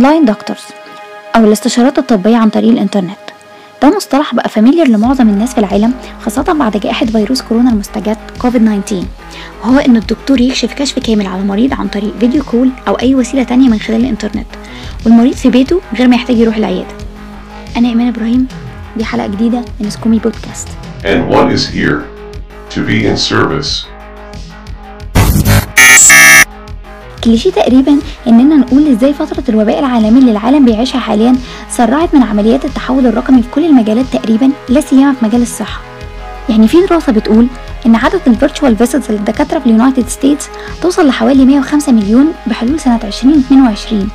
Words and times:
ال 0.00 0.03
online 0.03 0.24
doctors 0.24 0.60
أو 1.36 1.44
الاستشارات 1.44 1.98
الطبية 1.98 2.36
عن 2.36 2.48
طريق 2.48 2.70
الإنترنت. 2.70 3.18
ده 3.82 3.96
مصطلح 3.96 4.34
بقى 4.34 4.48
familiar 4.48 4.88
لمعظم 4.88 5.28
الناس 5.28 5.52
في 5.52 5.58
العالم 5.58 5.94
خاصة 6.24 6.42
بعد 6.42 6.76
جائحة 6.76 7.06
فيروس 7.06 7.42
كورونا 7.42 7.70
المستجد 7.70 8.16
كوفيد 8.38 8.82
19 8.84 9.04
وهو 9.62 9.78
إن 9.78 9.96
الدكتور 9.96 10.40
يكشف 10.40 10.72
كشف 10.74 10.98
كامل 10.98 11.26
على 11.26 11.42
المريض 11.42 11.74
عن 11.74 11.88
طريق 11.88 12.14
video 12.20 12.42
call 12.44 12.70
أو 12.88 12.94
أي 12.94 13.14
وسيلة 13.14 13.42
تانية 13.42 13.68
من 13.68 13.80
خلال 13.80 14.00
الإنترنت. 14.00 14.46
والمريض 15.04 15.34
في 15.34 15.48
بيته 15.48 15.80
غير 15.98 16.08
ما 16.08 16.16
يحتاج 16.16 16.38
يروح 16.38 16.56
العيادة. 16.56 16.94
أنا 17.76 17.88
إيمان 17.88 18.08
إبراهيم 18.08 18.48
دي 18.96 19.04
حلقة 19.04 19.26
جديدة 19.26 19.64
من 19.80 19.90
سكومي 19.90 20.18
podcast. 20.18 20.68
And 21.04 21.34
one 21.34 21.50
is 21.56 21.66
here 21.66 22.02
to 22.74 22.86
be 22.86 23.06
in 23.06 23.16
service. 23.16 23.86
كليشيه 27.24 27.50
تقريبا 27.50 27.98
إننا 28.26 28.56
نقول 28.56 28.88
إزاي 28.88 29.14
فترة 29.14 29.44
الوباء 29.48 29.78
العالمي 29.78 30.18
اللي 30.18 30.30
العالم 30.30 30.64
بيعيشها 30.64 30.98
حاليا 30.98 31.36
سرعت 31.70 32.14
من 32.14 32.22
عمليات 32.22 32.64
التحول 32.64 33.06
الرقمي 33.06 33.42
في 33.42 33.48
كل 33.48 33.64
المجالات 33.64 34.06
تقريبا 34.12 34.50
لا 34.68 34.80
سيما 34.80 35.12
في 35.12 35.24
مجال 35.24 35.42
الصحة. 35.42 35.80
يعني 36.48 36.68
في 36.68 36.86
دراسة 36.86 37.12
بتقول 37.12 37.46
إن 37.86 37.96
عدد 37.96 38.20
ال 38.26 38.32
virtual 38.32 38.76
visits 38.76 39.10
للدكاتره 39.10 39.58
في 39.58 39.66
ال 39.66 39.72
United 39.72 40.08
States 40.08 40.48
توصل 40.82 41.06
لحوالي 41.06 41.44
105 41.44 41.92
مليون 41.92 42.32
بحلول 42.46 42.80
سنة 42.80 43.00
2022 43.04 44.08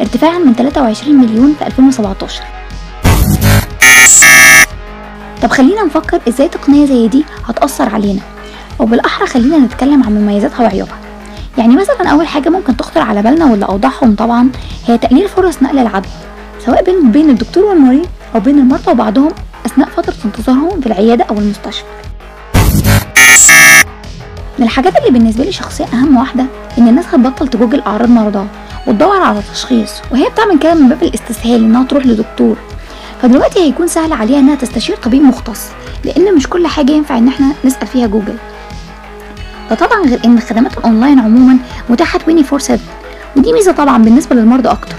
ارتفاعا 0.00 0.38
من 0.38 0.54
23 0.54 1.14
مليون 1.16 1.54
في 1.58 1.66
2017 1.66 2.42
طب 5.42 5.50
خلينا 5.50 5.84
نفكر 5.84 6.20
إزاي 6.28 6.48
تقنية 6.48 6.86
زي 6.86 7.08
دي 7.08 7.24
هتأثر 7.48 7.88
علينا 7.88 8.20
أو 8.80 8.86
بالاحرى 8.86 9.26
خلينا 9.26 9.58
نتكلم 9.58 10.02
عن 10.04 10.14
مميزاتها 10.14 10.62
وعيوبها. 10.62 10.98
يعني 11.58 11.76
مثلا 11.76 12.08
أول 12.08 12.26
حاجة 12.26 12.48
ممكن 12.48 12.76
تخطر 12.76 13.00
على 13.00 13.22
بالنا 13.22 13.44
واللي 13.44 13.66
أوضحهم 13.66 14.14
طبعا 14.14 14.48
هي 14.86 14.98
تقليل 14.98 15.28
فرص 15.28 15.62
نقل 15.62 15.78
العدوى 15.78 16.10
سواء 16.66 16.84
بين 16.84 17.10
بين 17.12 17.30
الدكتور 17.30 17.64
والمريض 17.64 18.06
أو 18.34 18.40
بين 18.40 18.58
المرضى 18.58 18.90
وبعضهم 18.90 19.30
أثناء 19.66 19.88
فترة 19.88 20.14
انتظارهم 20.24 20.80
في 20.80 20.86
العيادة 20.86 21.24
أو 21.24 21.38
المستشفى. 21.38 21.84
من 24.58 24.64
الحاجات 24.64 24.96
اللي 24.96 25.10
بالنسبة 25.10 25.44
لي 25.44 25.52
شخصيا 25.52 25.86
أهم 25.92 26.16
واحدة 26.16 26.46
إن 26.78 26.88
الناس 26.88 27.04
هتبطل 27.12 27.48
تجوجل 27.48 27.80
اعراض 27.80 28.08
مرضاها 28.08 28.46
وتدور 28.86 29.20
على 29.22 29.40
تشخيص 29.52 29.90
وهي 30.12 30.28
بتعمل 30.28 30.58
كده 30.58 30.74
من 30.74 30.88
باب 30.88 31.02
الاستسهال 31.02 31.64
إنها 31.64 31.84
تروح 31.84 32.06
لدكتور. 32.06 32.56
فدلوقتي 33.22 33.60
هيكون 33.60 33.86
سهل 33.88 34.12
عليها 34.12 34.38
إنها 34.38 34.54
تستشير 34.54 34.96
طبيب 34.96 35.22
مختص 35.22 35.60
لأن 36.04 36.34
مش 36.34 36.46
كل 36.48 36.66
حاجة 36.66 36.92
ينفع 36.92 37.18
إن 37.18 37.28
إحنا 37.28 37.52
نسأل 37.64 37.86
فيها 37.86 38.06
جوجل. 38.06 38.36
ده 39.70 39.76
طبعا 39.76 40.02
غير 40.06 40.20
إن 40.24 40.36
الخدمات 40.38 40.78
الاونلاين 40.78 41.18
عموما 41.18 41.56
متاحة 41.90 42.18
24 42.26 42.58
7 42.58 42.78
ودي 43.36 43.52
ميزة 43.52 43.72
طبعا 43.72 43.98
بالنسبة 43.98 44.36
للمرضى 44.36 44.68
أكتر. 44.68 44.94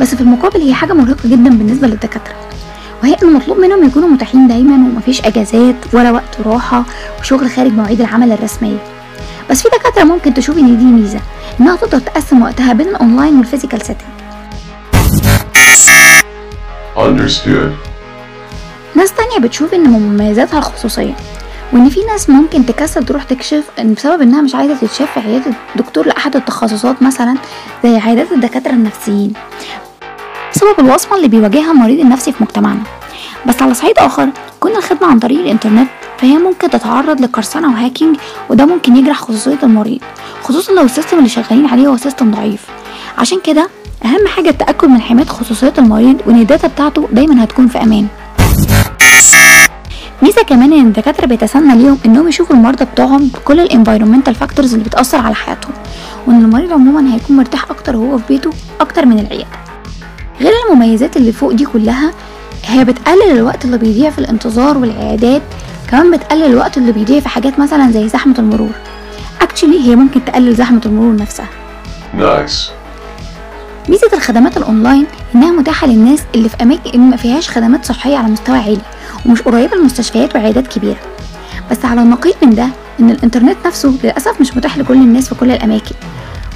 بس 0.00 0.14
في 0.14 0.20
المقابل 0.20 0.60
هي 0.60 0.74
حاجة 0.74 0.92
مرهقة 0.92 1.28
جدا 1.28 1.50
بالنسبة 1.50 1.86
للدكاترة. 1.86 2.34
وهي 3.02 3.16
إن 3.22 3.32
مطلوب 3.32 3.58
منهم 3.58 3.84
يكونوا 3.84 4.08
متاحين 4.08 4.48
دايما 4.48 4.74
ومفيش 4.74 5.20
إجازات 5.24 5.74
ولا 5.92 6.10
وقت 6.10 6.40
راحة 6.46 6.84
وشغل 7.20 7.50
خارج 7.50 7.72
مواعيد 7.72 8.00
العمل 8.00 8.32
الرسمية. 8.32 8.78
بس 9.50 9.62
في 9.62 9.68
دكاترة 9.78 10.04
ممكن 10.04 10.34
تشوف 10.34 10.58
إن 10.58 10.78
دي 10.78 10.84
ميزة 10.84 11.20
إنها 11.60 11.76
تقدر 11.76 11.98
تقسم 11.98 12.42
وقتها 12.42 12.72
بين 12.72 12.88
ال 12.88 12.95
online 12.95 13.38
وال 13.38 13.46
physical 13.46 13.80
setting. 13.80 14.08
ناس 18.96 19.12
تانية 19.12 19.38
بتشوف 19.38 19.74
إن 19.74 19.84
مميزاتها 19.84 20.58
الخصوصية 20.58 21.14
وإن 21.74 21.88
في 21.88 22.00
ناس 22.04 22.30
ممكن 22.30 22.66
تكسل 22.66 23.04
تروح 23.04 23.22
تكشف 23.22 23.64
إن 23.78 23.94
بسبب 23.94 24.22
إنها 24.22 24.40
مش 24.42 24.54
عايزة 24.54 24.74
تتشاف 24.74 25.12
في 25.14 25.20
عيادة 25.20 25.50
دكتور 25.76 26.06
لأحد 26.06 26.36
التخصصات 26.36 27.02
مثلا 27.02 27.34
زي 27.84 27.96
عيادات 27.96 28.32
الدكاترة 28.32 28.72
النفسيين. 28.72 29.32
بسبب 30.54 30.74
الوصمة 30.80 31.16
اللي 31.16 31.28
بيواجهها 31.28 31.72
المريض 31.72 32.00
النفسي 32.00 32.32
في 32.32 32.42
مجتمعنا. 32.42 32.82
بس 33.46 33.62
على 33.62 33.74
صعيد 33.74 33.98
آخر 33.98 34.28
كون 34.60 34.76
الخدمة 34.76 35.06
عن 35.08 35.18
طريق 35.18 35.38
الإنترنت 35.40 35.88
فهي 36.18 36.38
ممكن 36.38 36.70
تتعرض 36.70 37.20
لقرصنة 37.20 37.68
و 37.72 37.77
hacking 37.77 38.16
وده 38.50 38.64
ممكن 38.66 38.96
يجرح 38.96 39.20
خصوصية 39.20 39.58
المريض 39.62 40.00
خصوصا 40.42 40.72
لو 40.72 40.82
ال 40.82 40.87
system 40.87 41.18
اللي 41.18 41.28
شغالين 41.28 41.66
عليه 41.66 41.86
هو 41.86 41.96
system 41.96 42.30
ضعيف. 42.30 42.66
عشان 43.18 43.38
كده 43.44 43.68
أهم 44.04 44.26
حاجة 44.36 44.48
التأكد 44.48 44.88
من 44.88 45.00
حماية 45.00 45.26
خصوصية 45.26 45.72
المريض 45.78 46.20
وإن 46.26 46.40
ال 46.40 46.46
data 46.46 46.68
بتاعته 46.68 47.08
دايما 47.12 47.44
هتكون 47.44 47.68
في 47.68 47.82
أمان. 47.82 48.06
ميزة 50.24 50.42
كمان 50.42 50.72
إن 50.72 50.86
الدكاترة 50.86 51.26
بيتسنى 51.26 51.76
ليهم 51.76 51.98
إنهم 52.06 52.28
يشوفوا 52.28 52.56
المرضى 52.56 52.84
بتوعهم 52.84 53.28
بكل 53.28 53.60
ال 53.60 53.65
environmental 53.65 54.34
factors 54.34 54.72
اللي 54.74 54.84
بتأثر 54.84 55.18
على 55.18 55.34
حياتهم 55.34 55.72
وإن 56.26 56.44
المريض 56.44 56.72
عموما 56.72 57.14
هيكون 57.14 57.36
مرتاح 57.36 57.70
أكتر 57.70 57.96
وهو 57.96 58.18
في 58.18 58.24
بيته 58.28 58.50
أكتر 58.80 59.06
من 59.06 59.18
العياده 59.18 59.46
غير 60.40 60.52
المميزات 60.70 61.16
اللي 61.16 61.32
فوق 61.32 61.52
دي 61.52 61.64
كلها 61.64 62.10
هي 62.64 62.84
بتقلل 62.84 63.30
الوقت 63.30 63.64
اللي 63.64 63.78
بيضيع 63.78 64.10
في 64.10 64.18
الانتظار 64.18 64.78
والعيادات 64.78 65.42
كمان 65.90 66.10
بتقلل 66.10 66.42
الوقت 66.44 66.78
اللي 66.78 66.92
بيضيع 66.92 67.20
في 67.20 67.28
حاجات 67.28 67.58
مثلا 67.58 67.90
زي 67.90 68.08
زحمة 68.08 68.34
المرور. 68.38 68.72
actually 69.40 69.80
هي 69.88 69.96
ممكن 69.96 70.24
تقلل 70.24 70.54
زحمة 70.54 70.80
المرور 70.86 71.16
نفسها. 71.16 71.48
Nice. 72.18 72.70
ميزة 73.88 74.08
الخدمات 74.12 74.56
الأونلاين 74.56 75.06
إنها 75.34 75.52
متاحة 75.52 75.86
للناس 75.86 76.20
اللي 76.34 76.48
في 76.48 76.56
أماكن 76.62 77.00
ما 77.00 77.16
فيهاش 77.16 77.50
خدمات 77.50 77.84
صحية 77.84 78.16
على 78.16 78.28
مستوى 78.28 78.58
عالي. 78.58 78.80
ومش 79.26 79.42
قريبة 79.42 79.76
لمستشفيات 79.76 80.36
وعيادات 80.36 80.66
كبيرة. 80.66 81.00
بس 81.70 81.84
على 81.84 82.02
النقيض 82.02 82.34
من 82.42 82.54
ده 82.54 82.68
إن 83.00 83.10
الإنترنت 83.10 83.56
نفسه 83.66 83.98
للأسف 84.04 84.40
مش 84.40 84.56
متاح 84.56 84.78
لكل 84.78 84.94
الناس 84.94 85.28
في 85.28 85.34
كل 85.34 85.50
الأماكن. 85.50 85.94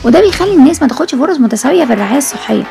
وده 0.04 0.20
بيخلي 0.20 0.54
الناس 0.54 0.82
ما 0.82 0.88
تاخدش 0.88 1.14
فرص 1.14 1.36
متساوية 1.40 1.84
في 1.84 1.92
الرعاية 1.92 2.18
الصحية. 2.18 2.64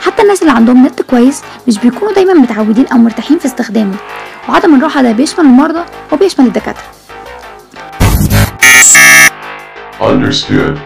حتى 0.00 0.22
الناس 0.22 0.42
اللي 0.42 0.52
عندهم 0.52 0.86
نت 0.86 1.02
كويس 1.02 1.42
مش 1.68 1.78
بيكونوا 1.78 2.14
دايما 2.14 2.34
متعودين 2.34 2.86
أو 2.86 2.98
مرتاحين 2.98 3.38
في 3.38 3.46
استخدامه. 3.46 3.94
وعدم 4.48 4.74
الراحة 4.74 5.02
ده 5.02 5.12
بيشمل 5.12 5.44
المرضى 5.44 5.80
وبيشمل 6.12 6.46
الدكاترة. 6.46 6.82
Understood. 10.00 10.78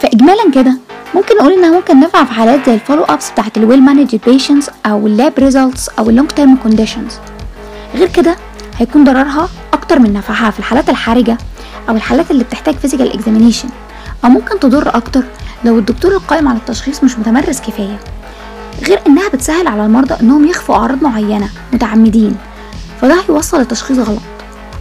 فاجمالا 0.00 0.50
كده 0.54 0.76
ممكن 1.14 1.36
نقول 1.36 1.52
إنها 1.52 1.70
ممكن 1.70 2.00
تنفع 2.00 2.24
في 2.24 2.32
حالات 2.32 2.66
زي 2.66 2.74
ال 2.74 2.78
follow 2.78 3.04
ups 3.04 3.30
بتاعت 3.30 3.56
ال 3.56 3.61
well 3.61 3.82
managed 3.82 4.20
patients 4.26 4.70
أو 4.86 5.06
ال 5.06 5.12
lab 5.12 5.32
results 5.38 5.88
أو 5.88 6.10
ال 6.10 6.14
long 6.14 6.30
term 6.30 6.56
conditions 6.56 7.14
غير 7.94 8.08
كده 8.08 8.36
هيكون 8.78 9.04
ضررها 9.04 9.48
أكتر 9.72 9.98
من 9.98 10.12
نفعها 10.12 10.50
في 10.50 10.58
الحالات 10.58 10.88
الحرجة 10.90 11.38
أو 11.88 11.96
الحالات 11.96 12.30
اللي 12.30 12.44
بتحتاج 12.44 12.74
physical 12.74 13.12
examination 13.12 13.68
أو 14.24 14.28
ممكن 14.28 14.60
تضر 14.60 14.96
أكتر 14.96 15.22
لو 15.64 15.78
الدكتور 15.78 16.12
القائم 16.12 16.48
على 16.48 16.58
التشخيص 16.58 17.04
مش 17.04 17.18
متمرس 17.18 17.60
كفاية. 17.60 17.98
غير 18.88 19.00
إنها 19.06 19.28
بتسهل 19.28 19.66
على 19.66 19.86
المرضى 19.86 20.14
إنهم 20.22 20.46
يخفوا 20.48 20.74
أعراض 20.74 21.02
معينة 21.02 21.48
متعمدين. 21.72 22.36
فده 23.00 23.14
هيوصل 23.28 23.60
لتشخيص 23.60 23.98
غلط. 23.98 24.22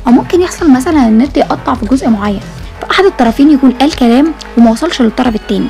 أو 0.07 0.11
ممكن 0.11 0.41
يحصل 0.41 0.71
مثلا 0.71 1.07
النت 1.07 1.37
يقطع 1.37 1.73
في 1.73 1.85
جزء 1.85 2.09
معين 2.09 2.39
فأحد 2.81 3.03
الطرفين 3.05 3.51
يكون 3.51 3.71
قال 3.71 3.95
كلام 3.95 4.33
وما 4.57 4.71
وصلش 4.71 5.01
للطرف 5.01 5.35
التاني. 5.35 5.67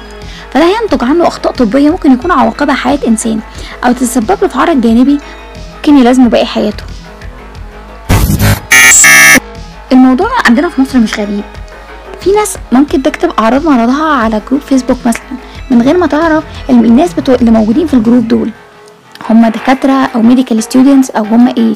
فده 0.55 0.63
هينتج 0.66 1.03
عنه 1.03 1.27
أخطاء 1.27 1.53
طبية 1.53 1.89
ممكن 1.89 2.11
يكون 2.11 2.31
عواقبها 2.31 2.75
حياة 2.75 2.99
إنسان 3.07 3.39
أو 3.85 3.91
تتسبب 3.91 4.38
له 4.41 4.47
في 4.47 4.57
عرض 4.59 4.81
جانبي 4.81 5.17
ممكن 5.75 5.97
يلازمه 5.97 6.29
باقي 6.29 6.45
حياته. 6.45 6.83
الموضوع 9.91 10.29
عندنا 10.45 10.69
في 10.69 10.81
مصر 10.81 10.99
مش 10.99 11.19
غريب. 11.19 11.44
في 12.21 12.31
ناس 12.31 12.57
ممكن 12.71 13.03
تكتب 13.03 13.31
أعراض 13.39 13.65
مرضها 13.67 14.03
على 14.13 14.41
group 14.50 14.61
فيسبوك 14.61 14.97
مثلا 15.05 15.21
من 15.71 15.81
غير 15.81 15.97
ما 15.97 16.07
تعرف 16.07 16.44
ال- 16.69 16.85
الناس 16.85 17.13
بتوع 17.13 17.35
اللي 17.35 17.51
موجودين 17.51 17.88
في 17.88 17.94
ال 17.94 17.99
group 17.99 18.28
دول 18.27 18.51
هم 19.29 19.47
دكاترة 19.47 19.91
أو 20.15 20.21
medical 20.22 20.63
students 20.63 21.09
أو 21.11 21.23
هم 21.23 21.47
إيه. 21.57 21.75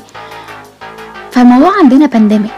فالموضوع 1.31 1.71
عندنا 1.79 2.05
pandemic 2.05 2.51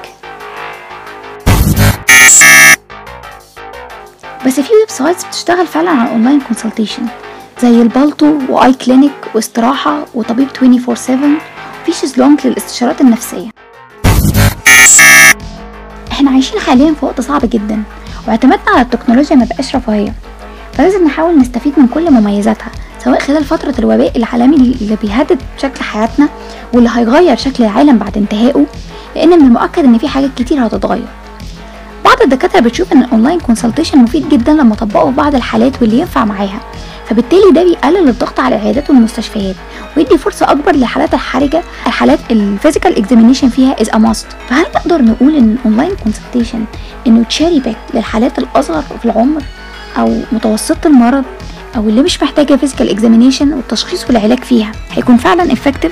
بس 4.46 4.60
في 4.60 4.74
websites 4.74 5.24
بتشتغل 5.26 5.68
فعلا 5.68 5.90
على 5.90 6.04
ال 6.10 6.14
online 6.14 6.42
consultation 6.42 7.04
زي 7.62 7.82
البالتو 7.82 8.38
وآي 8.50 8.74
كلينيك 8.74 9.12
واستراحة 9.36 10.06
وطبيب 10.14 10.48
24 10.62 10.96
7 10.96 11.20
وفي 11.84 11.92
شيزلونج 11.92 12.48
للاستشارات 12.48 13.02
النفسية. 13.02 13.50
إحنا 16.12 16.32
عايشين 16.32 16.60
حاليا 16.60 16.94
في 17.00 17.06
وقت 17.06 17.22
صعب 17.22 17.42
جدا 17.44 17.84
واعتمادنا 18.28 18.72
على 18.72 18.82
التكنولوجيا 18.82 19.36
ما 19.36 19.46
بقاش 19.46 19.76
رفاهية. 19.76 20.14
فلازم 20.74 21.04
نحاول 21.06 21.38
نستفيد 21.40 21.74
من 21.78 21.88
كل 21.88 22.12
مميزاتها 22.12 22.68
سواء 23.04 23.20
خلال 23.20 23.44
فترة 23.46 23.74
الوباء 23.80 24.18
العالمي 24.18 24.56
اللي 24.56 24.98
بيهدد 25.04 25.40
شكل 25.58 25.84
حياتنا 25.84 26.30
واللي 26.74 26.90
هيغير 26.94 27.38
شكل 27.38 27.64
العالم 27.64 27.98
بعد 27.98 28.18
انتهائه 28.18 28.66
لأن 29.16 29.30
من 29.30 29.46
المؤكد 29.46 29.84
إن 29.84 29.98
في 29.98 30.08
حاجات 30.08 30.30
كتير 30.38 30.68
هتتغير. 30.68 31.08
بعض 32.06 32.22
الدكاترة 32.22 32.60
بتشوف 32.60 32.94
إن 32.94 33.04
ال 33.04 33.09
online 33.09 33.40
consultation 33.40 33.98
مفيد 33.98 34.30
جدا 34.30 34.54
لما 34.54 34.76
طبقه 34.76 35.10
في 35.10 35.16
بعض 35.18 35.36
الحالات 35.36 35.82
واللي 35.82 36.00
ينفع 36.00 36.26
معاها. 36.26 36.60
فبالتالي 37.10 37.52
ده 37.52 37.64
بيقلل 37.64 38.10
الضغط 38.10 38.40
على 38.40 38.56
العيادات 38.56 38.90
والمستشفيات 38.90 39.56
ويدي 39.98 40.18
فرصة 40.18 40.52
أكبر 40.52 40.76
للحالات 40.76 41.14
الحرجة 41.14 41.62
الحالات 41.88 42.20
ال 42.32 42.39
physical 42.39 42.98
examination 42.98 43.50
فيها 43.50 43.82
is 43.82 43.90
a 43.90 43.98
must 43.98 44.28
فهل 44.50 44.66
نقدر 44.76 45.02
نقول 45.02 45.36
إن 45.36 45.52
ال 45.60 45.64
online 45.64 45.92
consultation 46.04 46.66
إنه 47.08 47.24
تشاري 47.24 47.60
باك 47.60 47.76
للحالات 47.94 48.40
الأصغر 48.40 48.82
في 48.82 49.06
العمر 49.06 49.42
أو 49.98 50.18
متوسطة 50.32 50.88
المرض 50.88 51.24
أو 51.78 51.82
اللي 51.90 52.02
مش 52.02 52.24
محتاجة 52.24 52.56
physical 52.58 52.96
examination 52.96 53.42
والتشخيص 53.42 54.06
والعلاج 54.08 54.44
فيها 54.44 54.72
هيكون 54.92 55.18
فعلا 55.18 55.56
effective 55.56 55.92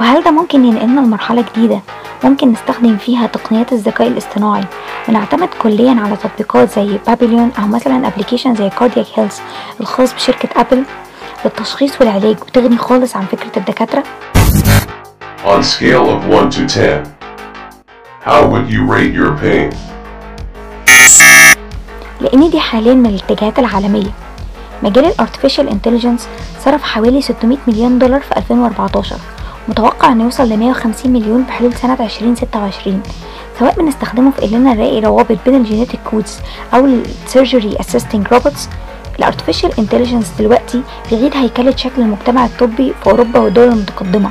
وهل 0.00 0.22
ده 0.24 0.30
ممكن 0.30 0.64
ينقلنا 0.64 1.00
لمرحلة 1.00 1.44
جديدة؟ 1.56 1.80
ممكن 2.24 2.52
نستخدم 2.52 2.96
فيها 2.96 3.26
تقنيات 3.26 3.72
الذكاء 3.72 4.08
الاصطناعي. 4.08 4.64
ونعتمد 5.08 5.48
كليا 5.62 6.00
على 6.00 6.16
تطبيقات 6.16 6.70
زي 6.70 6.98
بابليون 7.06 7.50
أو 7.58 7.66
مثلا 7.66 8.06
application 8.06 8.54
زي 8.54 8.70
Cardiac 8.70 9.06
Health 9.16 9.40
الخاص 9.80 10.14
بشركة 10.14 10.60
أبل 10.60 10.84
للتشخيص 11.44 12.00
والعلاج 12.00 12.36
وتغني 12.42 12.78
خالص 12.78 13.16
عن 13.16 13.24
فكرة 13.24 13.52
الدكاترة. 13.56 14.02
On 15.44 15.62
scale 15.62 16.06
of 16.14 16.28
1 16.28 16.50
to 16.50 16.66
10, 16.66 17.02
how 18.24 18.46
would 18.50 18.68
you 18.70 18.82
rate 18.94 19.14
your 19.14 19.32
pain? 19.42 19.76
لأن 22.20 22.50
دي 22.50 22.60
حاليا 22.60 22.94
من 22.94 23.06
الاتجاهات 23.06 23.58
العالمية. 23.58 24.10
مجال 24.82 25.04
ال 25.04 25.14
Artificial 25.26 25.70
Intelligence 25.70 26.22
صرف 26.64 26.82
حوالي 26.82 27.22
600 27.22 27.58
مليون 27.66 27.98
دولار 27.98 28.20
في 28.20 28.36
2014 28.36 29.16
متوقع 29.70 30.12
انه 30.12 30.24
يوصل 30.24 30.48
ل 30.48 30.56
150 30.56 31.12
مليون 31.12 31.42
بحلول 31.42 31.74
سنة 31.74 31.96
2026 32.00 33.02
سواء 33.58 33.74
بنستخدمه 33.78 34.30
في 34.30 34.44
اننا 34.44 34.74
نلاقي 34.74 35.00
روابط 35.00 35.36
بين 35.46 35.54
الجينيتك 35.54 35.98
كودز 36.10 36.38
أو 36.74 36.84
ال 36.86 37.02
Surgery 37.32 37.78
Assisting 37.82 38.34
Robots 38.34 38.60
ال 39.18 39.24
Artificial 39.24 39.70
Intelligence 39.80 40.38
دلوقتي 40.38 40.82
بيعيد 41.10 41.36
هيكلة 41.36 41.76
شكل 41.76 42.02
المجتمع 42.02 42.44
الطبي 42.44 42.94
في 43.02 43.10
أوروبا 43.10 43.38
والدول 43.38 43.68
المتقدمة 43.68 44.30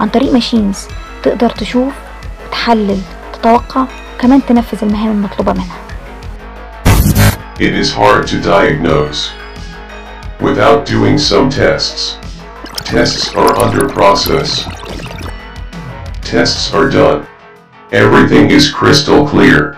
عن 0.00 0.08
طريق 0.08 0.32
ماشينز 0.32 0.78
تقدر 1.22 1.50
تشوف 1.50 1.92
تحلل 2.52 2.98
تتوقع 3.32 3.84
كمان 4.20 4.40
تنفذ 4.48 4.78
المهام 4.82 5.10
المطلوبة 5.10 5.52
منها 5.52 5.76
It 7.60 7.74
is 7.84 7.90
hard 7.92 8.26
to 8.28 8.36
diagnose 8.40 9.20
without 10.40 10.86
doing 10.86 11.18
some 11.18 11.50
tests. 11.50 12.16
Tests 12.84 13.34
are 13.34 13.52
under 13.64 13.84
process. 13.88 14.50
Tests 16.27 16.73
are 16.73 16.89
done. 16.89 17.27
Everything 17.91 18.49
is 18.51 18.71
crystal 18.71 19.27
clear. 19.27 19.75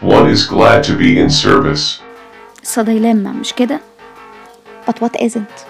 One 0.00 0.28
is 0.30 0.46
glad 0.46 0.84
to 0.84 0.94
be 0.96 1.18
in 1.18 1.30
service. 1.30 2.00
It's 2.62 2.76
a 2.76 2.84
dilemma 2.84 3.32
مش 3.40 3.52
كده؟ 3.52 3.80
But 4.86 5.00
what 5.00 5.20
isn't? 5.20 5.66